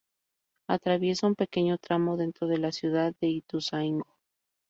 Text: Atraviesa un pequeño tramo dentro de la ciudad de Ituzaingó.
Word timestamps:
Atraviesa 0.67 1.27
un 1.27 1.35
pequeño 1.35 1.77
tramo 1.77 2.17
dentro 2.17 2.47
de 2.47 2.57
la 2.57 2.71
ciudad 2.71 3.13
de 3.21 3.27
Ituzaingó. 3.27 4.17